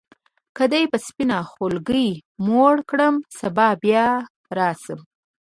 که 0.55 0.63
دي 0.71 0.83
په 0.91 0.97
سپینه 1.07 1.39
خولګۍ 1.51 2.09
موړ 2.45 2.73
کړم 2.89 3.15
سبا 3.39 3.67
بیا 3.83 4.07
راشم. 4.57 4.99